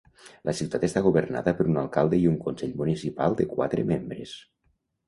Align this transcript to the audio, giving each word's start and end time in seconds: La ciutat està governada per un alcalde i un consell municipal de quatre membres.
La 0.49 0.53
ciutat 0.59 0.85
està 0.87 1.03
governada 1.09 1.53
per 1.59 1.67
un 1.75 1.77
alcalde 1.83 2.19
i 2.25 2.27
un 2.33 2.41
consell 2.49 2.75
municipal 2.83 3.39
de 3.43 3.51
quatre 3.57 3.89
membres. 3.95 4.37